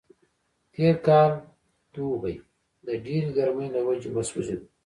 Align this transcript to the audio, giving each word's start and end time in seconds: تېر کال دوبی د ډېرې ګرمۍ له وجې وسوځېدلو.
تېر 0.73 0.95
کال 1.07 1.31
دوبی 1.93 2.35
د 2.85 2.87
ډېرې 3.05 3.29
ګرمۍ 3.37 3.67
له 3.75 3.81
وجې 3.87 4.09
وسوځېدلو. 4.11 4.65